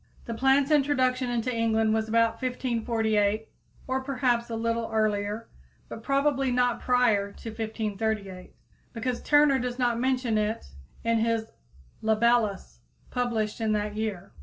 The 0.25 0.33
plant's 0.33 0.71
introduction 0.71 1.29
into 1.29 1.53
England 1.55 1.93
was 1.93 2.09
about 2.09 2.41
1548, 2.41 3.47
or 3.87 4.01
perhaps 4.03 4.49
a 4.49 4.55
little 4.55 4.89
earlier, 4.91 5.47
but 5.89 6.01
probably 6.01 6.51
not 6.51 6.79
prior 6.79 7.31
to 7.33 7.49
1538, 7.49 8.55
because 8.93 9.21
Turner 9.21 9.59
does 9.59 9.77
not 9.77 9.99
mention 9.99 10.39
it 10.39 10.65
in 11.03 11.19
his 11.19 11.51
"Libellus," 12.01 12.79
published 13.11 13.61
in 13.61 13.73
that 13.73 13.95
year. 13.95 14.31